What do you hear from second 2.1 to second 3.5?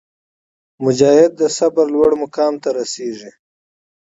مقام ته رسېږي.